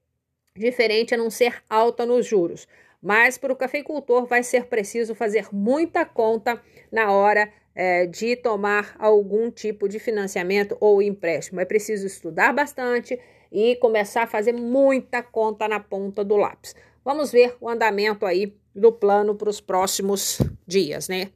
diferente 0.55 1.15
a 1.15 1.17
não 1.17 1.31
ser 1.31 1.63
alta 1.69 2.05
nos 2.05 2.27
juros. 2.27 2.69
Mas 3.01 3.39
para 3.39 3.53
o 3.53 3.57
cafeicultor 3.57 4.27
vai 4.27 4.43
ser 4.43 4.67
preciso 4.67 5.15
fazer 5.15 5.49
muita 5.51 6.05
conta 6.05 6.63
na 6.91 7.11
hora 7.11 7.51
é, 7.75 8.07
de 8.07 8.37
tomar 8.37 8.95
algum 8.99 9.51
tipo 9.51 9.89
de 9.89 9.99
financiamento 9.99 10.77
ou 10.81 11.03
empréstimo. 11.03 11.61
É 11.61 11.65
preciso 11.65 12.07
estudar 12.07 12.53
bastante 12.53 13.19
e 13.51 13.77
começar 13.77 14.23
a 14.23 14.27
fazer 14.27 14.53
muita 14.53 15.23
conta 15.23 15.69
na 15.69 15.81
ponta 15.81 16.25
do 16.25 16.37
lápis. 16.37 16.75
Vamos 17.05 17.33
ver 17.33 17.57
o 17.61 17.69
andamento 17.69 18.25
aí 18.25 18.55
do 18.75 18.93
plano 18.93 19.35
para 19.35 19.51
os 19.51 19.61
próximos 19.61 20.41
dias, 20.67 21.09
né? 21.09 21.31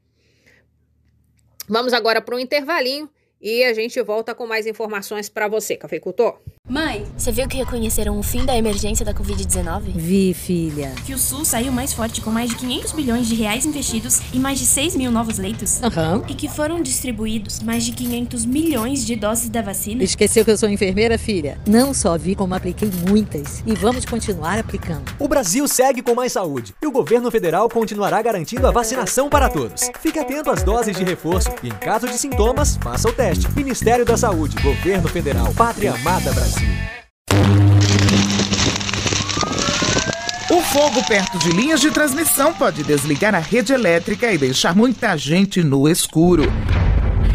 Vamos 1.69 1.93
agora 1.93 2.21
para 2.21 2.37
um 2.37 2.39
intervalinho 2.39 3.11
e 3.41 3.65
a 3.65 3.75
gente 3.75 4.01
volta 4.03 4.35
com 4.35 4.47
mais 4.47 4.67
informações 4.67 5.29
para 5.29 5.49
você, 5.49 5.77
cafeicultor. 5.77 6.39
Mãe, 6.69 7.05
você 7.17 7.31
viu 7.31 7.47
que 7.47 7.57
reconheceram 7.57 8.19
o 8.19 8.25
fim 8.25 8.45
da 8.45 8.57
emergência 8.57 9.07
da 9.07 9.15
Covid-19? 9.15 9.83
Vi, 9.95 10.35
filha. 10.35 10.93
Que 11.07 11.15
o 11.15 11.19
SUS 11.19 11.47
saiu 11.47 11.71
mais 11.71 11.93
forte 11.93 12.21
com 12.21 12.29
mais 12.29 12.51
de 12.51 12.57
500 12.57 12.91
bilhões 12.91 13.29
de 13.29 13.37
reais 13.37 13.65
investidos 13.65 14.21
e 14.33 14.39
mais 14.41 14.59
de 14.59 14.67
6 14.67 14.97
mil 14.97 15.13
novos 15.13 15.39
leitos? 15.39 15.81
Aham. 15.81 16.17
Uhum. 16.17 16.25
E 16.29 16.35
que 16.35 16.49
foram 16.49 16.83
distribuídos 16.83 17.61
mais 17.63 17.85
de 17.85 17.93
500 17.93 18.45
milhões 18.45 19.07
de 19.07 19.15
doses 19.15 19.49
da 19.49 19.63
vacina? 19.63 20.03
Esqueceu 20.03 20.45
que 20.45 20.51
eu 20.51 20.59
sou 20.59 20.69
enfermeira, 20.69 21.17
filha? 21.17 21.57
Não 21.69 21.95
só 21.95 22.19
vi 22.19 22.35
como 22.35 22.53
apliquei 22.53 22.91
muitas. 23.09 23.63
E 23.65 23.73
vamos 23.73 24.05
continuar 24.05 24.59
aplicando. 24.59 25.05
O 25.21 25.29
Brasil 25.29 25.69
segue 25.69 26.03
com 26.03 26.17
mais 26.17 26.33
saúde. 26.33 26.75
E 26.83 26.87
o 26.89 26.91
governo 26.91 27.31
federal 27.31 27.69
continuará 27.69 28.21
garantindo 28.21 28.67
a 28.67 28.73
vacinação 28.73 29.29
para 29.29 29.49
todos. 29.49 29.89
Fique 30.01 30.19
atento 30.19 30.51
às 30.51 30.65
doses 30.65 30.97
de 30.97 31.05
reforço 31.05 31.49
e, 31.63 31.69
em 31.69 31.71
caso 31.71 32.09
de 32.09 32.19
sintomas, 32.19 32.77
faça 32.83 33.09
o 33.09 33.13
teste. 33.13 33.47
Ministério 33.55 34.05
da 34.05 34.17
Saúde, 34.17 34.57
Governo 34.61 35.09
Federal, 35.09 35.55
Pátria 35.55 35.95
Amada 35.95 36.33
Brasil. 36.33 36.56
O 40.51 40.63
fogo 40.63 41.03
perto 41.07 41.39
de 41.39 41.51
linhas 41.51 41.81
de 41.81 41.91
transmissão 41.91 42.53
pode 42.55 42.83
desligar 42.83 43.35
a 43.35 43.39
rede 43.39 43.73
elétrica 43.73 44.33
e 44.33 44.39
deixar 44.39 44.75
muita 44.75 45.17
gente 45.17 45.63
no 45.63 45.89
escuro. 45.89 46.45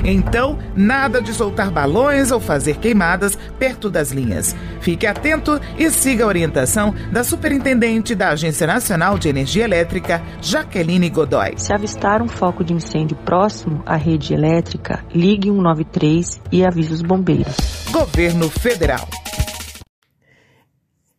Então, 0.04 0.58
nada 0.76 1.22
de 1.22 1.34
soltar 1.34 1.72
balões 1.72 2.32
ou 2.32 2.40
fazer 2.40 2.78
queimadas 2.78 3.38
perto 3.60 3.90
das 3.90 4.12
linhas. 4.12 4.56
Fique 4.80 5.06
atento 5.06 5.60
e 5.78 5.90
siga 5.90 6.24
a 6.24 6.28
orientação 6.28 6.94
da 7.12 7.24
Superintendente 7.24 8.16
da 8.16 8.30
Agência 8.30 8.66
Nacional 8.66 9.18
de 9.18 9.30
Energia 9.30 9.64
Elétrica, 9.64 10.22
Jaqueline 10.42 11.10
Godoy. 11.10 11.54
Se 11.58 11.74
avistar 11.74 12.22
um 12.22 12.28
foco 12.28 12.64
de 12.64 12.74
incêndio 12.74 13.16
próximo 13.18 13.84
à 13.86 13.96
rede 13.96 14.34
elétrica, 14.34 15.04
ligue 15.14 15.50
193 15.50 16.42
e 16.52 16.66
avise 16.66 16.94
os 16.94 17.02
bombeiros. 17.02 17.56
Governo 17.92 18.50
Federal. 18.50 19.08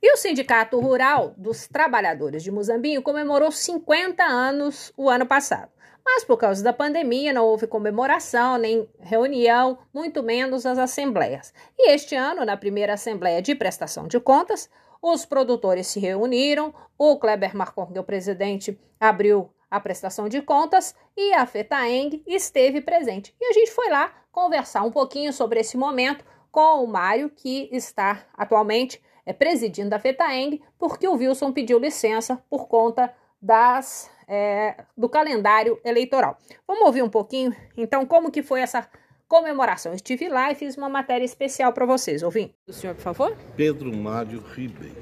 E 0.03 0.13
o 0.13 0.17
Sindicato 0.17 0.81
Rural 0.81 1.33
dos 1.37 1.69
Trabalhadores 1.69 2.43
de 2.43 2.51
Muzambinho 2.51 3.03
comemorou 3.03 3.53
50 3.53 4.25
anos 4.25 4.93
o 4.97 5.09
ano 5.09 5.25
passado. 5.25 5.71
Mas 6.05 6.25
por 6.25 6.37
causa 6.37 6.61
da 6.61 6.73
pandemia 6.73 7.33
não 7.33 7.45
houve 7.45 7.69
comemoração, 7.69 8.59
nem 8.59 8.89
reunião, 8.99 9.79
muito 9.95 10.21
menos 10.21 10.67
as 10.67 10.77
assembleias. 10.77 11.55
E 11.79 11.91
este 11.93 12.17
ano, 12.17 12.45
na 12.45 12.57
primeira 12.57 12.95
assembleia 12.95 13.41
de 13.41 13.55
prestação 13.55 14.09
de 14.09 14.19
contas, 14.19 14.69
os 15.01 15.25
produtores 15.25 15.87
se 15.87 16.01
reuniram, 16.01 16.75
o 16.99 17.17
Kleber 17.17 17.57
Marcon, 17.57 17.87
que 17.87 17.99
é 17.99 18.01
o 18.01 18.05
presidente, 18.05 18.77
abriu 18.99 19.51
a 19.71 19.79
prestação 19.79 20.29
de 20.29 20.43
contas 20.43 20.97
e 21.17 21.33
a 21.33 21.47
FETAENG 21.47 22.25
esteve 22.27 22.81
presente. 22.81 23.33
E 23.41 23.45
a 23.45 23.53
gente 23.53 23.71
foi 23.71 23.89
lá 23.89 24.13
conversar 24.33 24.83
um 24.83 24.91
pouquinho 24.91 25.33
sobre 25.33 25.61
esse 25.61 25.77
momento 25.77 26.25
com 26.51 26.83
o 26.83 26.89
Mário, 26.89 27.31
que 27.31 27.69
está 27.71 28.27
atualmente 28.37 29.01
presidindo 29.31 29.95
a 29.95 29.99
FETAENG, 29.99 30.63
porque 30.79 31.07
o 31.07 31.17
Wilson 31.17 31.53
pediu 31.53 31.79
licença 31.79 32.43
por 32.49 32.67
conta 32.67 33.15
das, 33.41 34.11
é, 34.27 34.85
do 34.97 35.09
calendário 35.09 35.79
eleitoral. 35.85 36.39
Vamos 36.67 36.87
ouvir 36.87 37.03
um 37.03 37.11
pouquinho, 37.11 37.55
então, 37.77 38.07
como 38.07 38.31
que 38.31 38.43
foi 38.43 38.63
essa 38.63 38.89
comemoração. 39.29 39.95
estive 39.95 40.29
lá 40.29 40.53
e 40.53 40.55
fiz 40.55 40.77
uma 40.77 40.91
matéria 40.91 41.25
especial 41.25 41.73
para 41.73 41.87
vocês. 41.87 42.23
Ouvindo? 42.23 42.53
O 42.69 42.73
senhor, 42.73 42.95
por 42.95 43.03
favor? 43.03 43.37
Pedro 43.57 43.91
Mário 43.97 44.41
Ribeiro. 44.41 44.95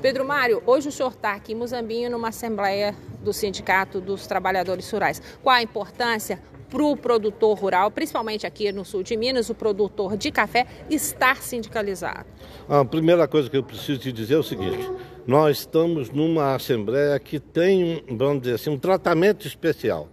Pedro 0.00 0.24
Mário, 0.24 0.62
hoje 0.66 0.88
o 0.88 0.92
senhor 0.92 1.10
está 1.10 1.32
aqui 1.32 1.52
em 1.52 1.54
Muzambinho 1.54 2.10
numa 2.10 2.28
assembleia 2.28 2.94
do 3.20 3.30
Sindicato 3.30 4.00
dos 4.00 4.26
Trabalhadores 4.26 4.90
Rurais. 4.90 5.20
Qual 5.42 5.54
a 5.54 5.62
importância 5.62 6.40
para 6.74 6.82
o 6.82 6.96
produtor 6.96 7.56
rural, 7.56 7.88
principalmente 7.88 8.44
aqui 8.44 8.72
no 8.72 8.84
sul 8.84 9.04
de 9.04 9.16
Minas, 9.16 9.48
o 9.48 9.54
produtor 9.54 10.16
de 10.16 10.32
café, 10.32 10.66
estar 10.90 11.36
sindicalizado? 11.36 12.26
A 12.68 12.84
primeira 12.84 13.28
coisa 13.28 13.48
que 13.48 13.56
eu 13.56 13.62
preciso 13.62 14.00
te 14.00 14.10
dizer 14.10 14.34
é 14.34 14.38
o 14.38 14.42
seguinte: 14.42 14.90
nós 15.24 15.58
estamos 15.60 16.10
numa 16.10 16.56
assembleia 16.56 17.16
que 17.20 17.38
tem, 17.38 18.02
vamos 18.10 18.42
dizer 18.42 18.56
assim, 18.56 18.70
um 18.70 18.78
tratamento 18.78 19.46
especial. 19.46 20.08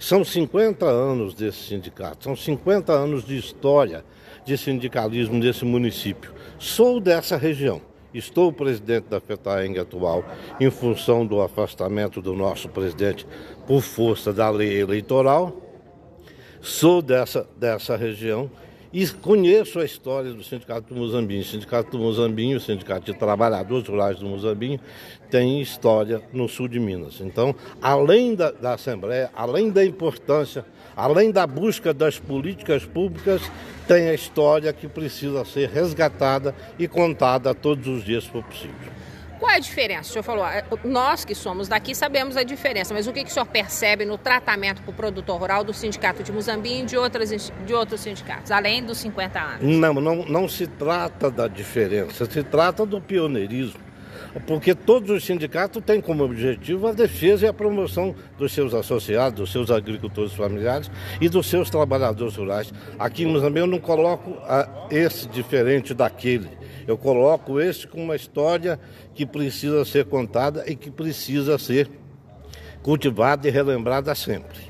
São 0.00 0.24
50 0.24 0.84
anos 0.84 1.32
desse 1.32 1.68
sindicato, 1.68 2.24
são 2.24 2.34
50 2.34 2.92
anos 2.92 3.24
de 3.24 3.38
história 3.38 4.04
de 4.44 4.58
sindicalismo 4.58 5.40
desse 5.40 5.64
município. 5.64 6.32
Sou 6.58 7.00
dessa 7.00 7.36
região. 7.36 7.80
Estou 8.12 8.52
presidente 8.52 9.04
da 9.04 9.20
FETAENG 9.20 9.78
atual 9.78 10.24
em 10.58 10.68
função 10.68 11.24
do 11.24 11.40
afastamento 11.40 12.20
do 12.20 12.34
nosso 12.34 12.68
presidente 12.68 13.24
por 13.68 13.82
força 13.82 14.32
da 14.32 14.50
lei 14.50 14.80
eleitoral. 14.80 15.69
Sou 16.60 17.00
dessa, 17.00 17.46
dessa 17.56 17.96
região 17.96 18.50
e 18.92 19.06
conheço 19.06 19.78
a 19.78 19.84
história 19.84 20.32
do 20.32 20.42
Sindicato 20.42 20.92
do 20.92 21.00
Muzambinho. 21.00 21.40
O 21.40 21.44
Sindicato 21.44 21.90
do 21.92 21.98
Muzambinho, 21.98 22.58
o 22.58 22.60
Sindicato 22.60 23.06
de 23.06 23.18
Trabalhadores 23.18 23.88
Rurais 23.88 24.18
do 24.18 24.26
Muzambinho, 24.26 24.80
tem 25.30 25.60
história 25.62 26.20
no 26.32 26.48
sul 26.48 26.68
de 26.68 26.78
Minas. 26.78 27.20
Então, 27.20 27.54
além 27.80 28.34
da, 28.34 28.50
da 28.50 28.74
Assembleia, 28.74 29.30
além 29.34 29.70
da 29.70 29.84
importância, 29.84 30.64
além 30.94 31.30
da 31.30 31.46
busca 31.46 31.94
das 31.94 32.18
políticas 32.18 32.84
públicas, 32.84 33.40
tem 33.86 34.08
a 34.08 34.14
história 34.14 34.72
que 34.72 34.88
precisa 34.88 35.44
ser 35.44 35.68
resgatada 35.68 36.54
e 36.78 36.86
contada 36.86 37.54
todos 37.54 37.86
os 37.86 38.04
dias, 38.04 38.24
se 38.24 38.30
for 38.30 38.44
possível. 38.44 38.99
Qual 39.40 39.50
é 39.50 39.56
a 39.56 39.58
diferença? 39.58 40.10
O 40.10 40.12
senhor 40.12 40.22
falou, 40.22 40.46
é, 40.46 40.62
nós 40.84 41.24
que 41.24 41.34
somos 41.34 41.66
daqui 41.66 41.94
sabemos 41.94 42.36
a 42.36 42.42
diferença, 42.42 42.92
mas 42.92 43.06
o 43.06 43.12
que, 43.12 43.24
que 43.24 43.30
o 43.30 43.32
senhor 43.32 43.46
percebe 43.46 44.04
no 44.04 44.18
tratamento 44.18 44.82
para 44.82 44.90
o 44.90 44.94
produtor 44.94 45.40
rural 45.40 45.64
do 45.64 45.72
Sindicato 45.72 46.22
de 46.22 46.30
Muzambinho 46.30 46.82
e 46.82 46.86
de, 46.86 46.98
outras, 46.98 47.50
de 47.66 47.74
outros 47.74 48.02
sindicatos, 48.02 48.50
além 48.50 48.84
dos 48.84 48.98
50 48.98 49.40
anos? 49.40 49.62
Não, 49.62 49.94
não, 49.94 50.16
não 50.26 50.46
se 50.46 50.66
trata 50.66 51.30
da 51.30 51.48
diferença, 51.48 52.26
se 52.26 52.42
trata 52.42 52.84
do 52.84 53.00
pioneirismo. 53.00 53.80
Porque 54.46 54.74
todos 54.74 55.10
os 55.10 55.24
sindicatos 55.24 55.82
têm 55.84 56.00
como 56.00 56.22
objetivo 56.22 56.86
a 56.86 56.92
defesa 56.92 57.46
e 57.46 57.48
a 57.48 57.52
promoção 57.52 58.14
dos 58.38 58.52
seus 58.52 58.74
associados, 58.74 59.40
dos 59.40 59.50
seus 59.50 59.70
agricultores 59.70 60.32
familiares 60.34 60.90
e 61.20 61.28
dos 61.28 61.46
seus 61.48 61.68
trabalhadores 61.70 62.36
rurais. 62.36 62.72
Aqui 62.98 63.24
em 63.24 63.26
Muzambinho 63.26 63.64
eu 63.64 63.66
não 63.66 63.80
coloco 63.80 64.36
ah, 64.42 64.68
esse 64.90 65.26
diferente 65.26 65.94
daquele. 65.94 66.59
Eu 66.86 66.96
coloco 66.96 67.60
esse 67.60 67.86
com 67.86 68.02
uma 68.02 68.16
história 68.16 68.78
que 69.14 69.26
precisa 69.26 69.84
ser 69.84 70.06
contada 70.06 70.64
e 70.66 70.74
que 70.74 70.90
precisa 70.90 71.58
ser 71.58 71.90
cultivada 72.82 73.46
e 73.46 73.50
relembrada 73.50 74.14
sempre. 74.14 74.69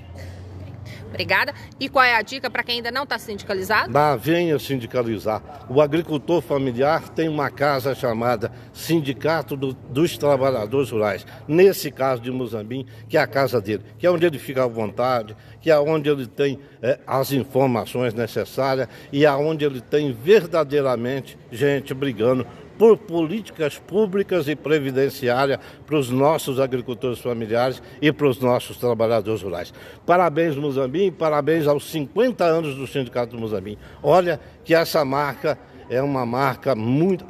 Obrigada. 1.10 1.52
E 1.78 1.88
qual 1.88 2.04
é 2.04 2.14
a 2.14 2.22
dica 2.22 2.48
para 2.48 2.62
quem 2.62 2.76
ainda 2.76 2.90
não 2.90 3.02
está 3.02 3.18
sindicalizado? 3.18 3.92
Bah, 3.92 4.16
venha 4.16 4.58
sindicalizar. 4.58 5.66
O 5.68 5.80
agricultor 5.80 6.40
familiar 6.40 7.08
tem 7.08 7.28
uma 7.28 7.50
casa 7.50 7.94
chamada 7.94 8.50
Sindicato 8.72 9.56
do, 9.56 9.72
dos 9.72 10.16
Trabalhadores 10.16 10.90
Rurais. 10.90 11.26
Nesse 11.46 11.90
caso 11.90 12.22
de 12.22 12.30
Muzambim, 12.30 12.86
que 13.08 13.16
é 13.16 13.20
a 13.20 13.26
casa 13.26 13.60
dele, 13.60 13.82
que 13.98 14.06
é 14.06 14.10
onde 14.10 14.24
ele 14.24 14.38
fica 14.38 14.64
à 14.64 14.66
vontade, 14.66 15.36
que 15.60 15.70
é 15.70 15.78
onde 15.78 16.08
ele 16.08 16.26
tem 16.26 16.58
é, 16.80 16.98
as 17.06 17.32
informações 17.32 18.14
necessárias 18.14 18.88
e 19.12 19.26
aonde 19.26 19.64
ele 19.64 19.80
tem 19.80 20.12
verdadeiramente 20.12 21.36
gente 21.50 21.92
brigando 21.92 22.46
por 22.80 22.96
políticas 22.96 23.76
públicas 23.76 24.48
e 24.48 24.56
previdenciárias 24.56 25.60
para 25.86 25.98
os 25.98 26.08
nossos 26.08 26.58
agricultores 26.58 27.18
familiares 27.18 27.82
e 28.00 28.10
para 28.10 28.26
os 28.26 28.40
nossos 28.40 28.78
trabalhadores 28.78 29.42
rurais. 29.42 29.70
Parabéns, 30.06 30.56
Muzambim, 30.56 31.12
parabéns 31.12 31.66
aos 31.66 31.90
50 31.90 32.42
anos 32.42 32.74
do 32.76 32.86
Sindicato 32.86 33.36
do 33.36 33.38
Muzambim. 33.38 33.76
Olha 34.02 34.40
que 34.64 34.74
essa 34.74 35.04
marca 35.04 35.58
é 35.90 36.00
uma 36.00 36.24
marca 36.24 36.74
muito 36.74 37.26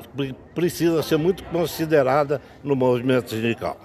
precisa 0.54 1.02
ser 1.02 1.16
muito 1.16 1.42
considerada 1.42 2.40
no 2.62 2.76
movimento 2.76 3.30
sindical. 3.30 3.76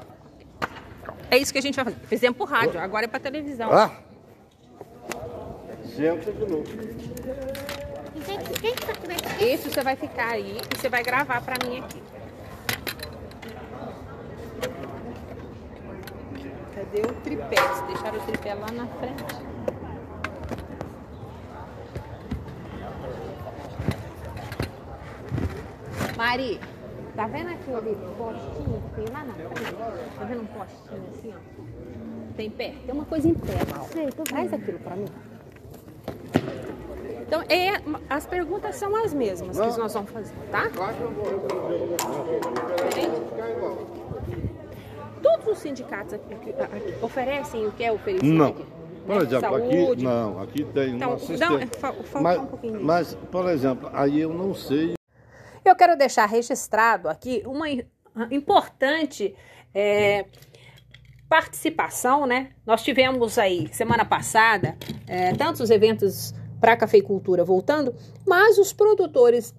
É 1.31 1.37
isso 1.39 1.51
que 1.51 1.57
a 1.57 1.63
gente 1.63 1.77
vai 1.77 1.85
fazer. 1.85 1.97
Fizemos 2.05 2.37
por 2.37 2.47
rádio, 2.47 2.79
agora 2.79 3.05
é 3.05 3.07
para 3.07 3.19
televisão. 3.19 3.71
Ah. 3.73 3.89
Senta 5.95 6.31
de 6.31 6.45
novo. 6.45 6.63
Esse 9.39 9.69
você 9.69 9.81
vai 9.81 9.95
ficar 9.95 10.29
aí 10.29 10.57
e 10.57 10.77
você 10.77 10.87
vai 10.87 11.03
gravar 11.03 11.41
pra 11.41 11.55
mim 11.67 11.79
aqui. 11.79 12.01
Cadê 16.73 17.01
o 17.01 17.13
tripé? 17.21 17.55
Vocês 17.55 17.87
deixaram 17.87 18.17
o 18.17 18.25
tripé 18.25 18.53
lá 18.53 18.71
na 18.71 18.87
frente. 18.87 19.45
Mari, 26.17 26.61
tá 27.15 27.27
vendo 27.27 27.49
aquilo 27.49 27.77
ali, 27.77 27.97
postinho 28.17 28.81
que 28.81 28.95
tem 28.95 29.13
lá 29.13 29.23
na 29.25 29.33
frente? 29.33 29.75
Tá 30.17 30.23
vendo 30.25 30.41
um 30.41 30.45
postinho 30.45 31.03
assim, 31.09 31.33
ó? 31.33 32.35
Tem 32.37 32.49
pé? 32.49 32.75
Tem 32.85 32.95
uma 32.95 33.05
coisa 33.05 33.27
em 33.27 33.33
pé, 33.33 33.53
Mal. 33.69 33.87
Traz 34.25 34.53
aquilo 34.53 34.79
pra 34.79 34.95
mim. 34.95 35.07
Então, 37.27 37.41
é, 37.49 37.81
as 38.09 38.25
perguntas 38.27 38.75
são 38.75 38.95
as 39.03 39.13
mesmas 39.13 39.59
que 39.59 39.79
nós 39.79 39.93
vamos 39.93 40.11
fazer, 40.11 40.35
tá? 40.51 40.69
Todos 45.21 45.47
os 45.47 45.57
sindicatos 45.57 46.13
aqui, 46.13 46.33
aqui, 46.33 46.53
oferecem 47.01 47.65
o 47.65 47.71
que 47.71 47.83
é 47.83 47.91
oferecido 47.91 48.31
Não. 48.33 48.47
aqui? 48.49 48.65
Por 49.05 49.17
exemplo, 49.21 49.39
Saúde. 49.41 49.93
aqui 49.93 50.03
não, 50.03 50.41
aqui 50.41 50.63
tem 50.65 50.95
Então, 50.95 51.09
um 51.13 51.37
não, 51.37 51.67
fa- 51.67 51.93
faltou 51.93 52.21
mas, 52.21 52.37
um 52.39 52.45
pouquinho 52.47 52.83
mas, 52.83 53.13
por 53.31 53.47
exemplo, 53.49 53.87
aí 53.93 54.19
eu 54.21 54.33
não 54.33 54.55
sei 54.55 54.95
Eu 55.63 55.75
quero 55.75 55.95
deixar 55.95 56.25
registrado 56.25 57.07
aqui 57.07 57.43
uma 57.45 57.69
im- 57.69 57.85
importante 58.31 59.35
é, 59.75 60.25
participação, 61.29 62.25
né? 62.25 62.51
Nós 62.65 62.81
tivemos 62.83 63.37
aí 63.37 63.67
semana 63.71 64.03
passada 64.05 64.75
é, 65.07 65.33
tantos 65.33 65.69
eventos 65.69 66.33
para 66.65 66.73
a 66.73 66.77
cafeicultura 66.77 67.45
voltando, 67.45 67.93
mas 68.25 68.57
os 68.57 68.73
produtores 68.73 69.53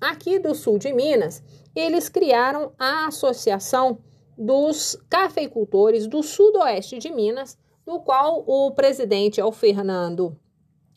aqui 0.00 0.36
do 0.36 0.52
sul 0.52 0.80
de 0.80 0.92
Minas 0.92 1.44
eles 1.76 2.08
criaram 2.08 2.72
a 2.76 3.06
associação 3.06 4.00
dos 4.36 5.00
cafeicultores 5.08 6.08
do 6.08 6.24
sudoeste 6.24 6.98
de 6.98 7.08
Minas, 7.08 7.56
do 7.86 8.00
qual 8.00 8.42
o 8.48 8.72
presidente 8.72 9.40
é 9.40 9.44
o 9.44 9.52
Fernando 9.52 10.36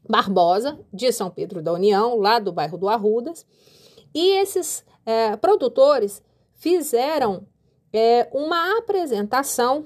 Barbosa, 0.10 0.80
de 0.92 1.12
São 1.12 1.30
Pedro 1.30 1.62
da 1.62 1.72
União, 1.72 2.18
lá 2.18 2.40
do 2.40 2.52
bairro 2.52 2.80
do 2.80 2.90
Arrudas. 2.90 3.46
E 4.12 4.40
esses 4.40 4.84
é, 5.06 5.36
produtores 5.36 6.24
fizeram 6.56 7.46
é, 7.94 8.28
uma 8.34 8.80
apresentação 8.80 9.86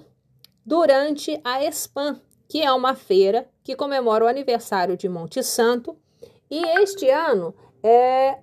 durante 0.65 1.37
a 1.43 1.61
ESPAM, 1.61 2.21
que 2.47 2.61
é 2.61 2.71
uma 2.71 2.95
feira 2.95 3.49
que 3.63 3.75
comemora 3.75 4.25
o 4.25 4.27
aniversário 4.27 4.95
de 4.95 5.09
Monte 5.09 5.43
Santo. 5.43 5.97
E 6.49 6.63
este 6.79 7.09
ano 7.09 7.53
é, 7.83 8.39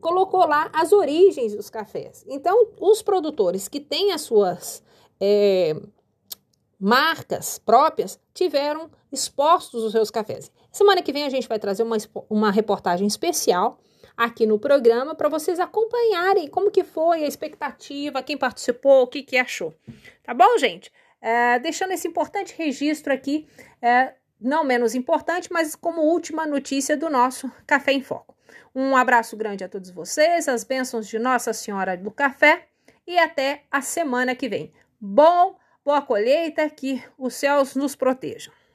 colocou 0.00 0.46
lá 0.46 0.70
as 0.72 0.92
origens 0.92 1.54
dos 1.54 1.70
cafés. 1.70 2.24
Então, 2.28 2.68
os 2.80 3.02
produtores 3.02 3.68
que 3.68 3.80
têm 3.80 4.12
as 4.12 4.22
suas 4.22 4.82
é, 5.20 5.74
marcas 6.78 7.58
próprias 7.58 8.18
tiveram 8.32 8.90
expostos 9.12 9.82
os 9.82 9.92
seus 9.92 10.10
cafés. 10.10 10.50
Semana 10.72 11.02
que 11.02 11.12
vem 11.12 11.24
a 11.24 11.28
gente 11.28 11.48
vai 11.48 11.58
trazer 11.58 11.82
uma, 11.82 11.96
uma 12.28 12.50
reportagem 12.50 13.06
especial 13.06 13.78
aqui 14.16 14.46
no 14.46 14.58
programa 14.58 15.14
para 15.14 15.28
vocês 15.28 15.58
acompanharem 15.58 16.46
como 16.48 16.70
que 16.70 16.84
foi 16.84 17.24
a 17.24 17.26
expectativa, 17.26 18.22
quem 18.22 18.36
participou, 18.36 19.02
o 19.02 19.06
que, 19.06 19.22
que 19.22 19.36
achou. 19.36 19.74
Tá 20.22 20.34
bom, 20.34 20.58
gente? 20.58 20.92
É, 21.20 21.58
deixando 21.58 21.92
esse 21.92 22.08
importante 22.08 22.54
registro 22.56 23.12
aqui, 23.12 23.46
é, 23.82 24.14
não 24.40 24.64
menos 24.64 24.94
importante, 24.94 25.52
mas 25.52 25.76
como 25.76 26.00
última 26.00 26.46
notícia 26.46 26.96
do 26.96 27.10
nosso 27.10 27.50
Café 27.66 27.92
em 27.92 28.02
Foco. 28.02 28.34
Um 28.74 28.96
abraço 28.96 29.36
grande 29.36 29.64
a 29.64 29.68
todos 29.68 29.90
vocês, 29.90 30.48
as 30.48 30.64
bênçãos 30.64 31.06
de 31.06 31.18
Nossa 31.18 31.52
Senhora 31.52 31.96
do 31.96 32.10
Café 32.10 32.68
e 33.06 33.18
até 33.18 33.64
a 33.70 33.82
semana 33.82 34.34
que 34.34 34.48
vem. 34.48 34.72
Bom, 35.00 35.56
boa 35.84 36.00
colheita, 36.00 36.68
que 36.70 37.02
os 37.18 37.34
céus 37.34 37.74
nos 37.74 37.94
protejam. 37.94 38.52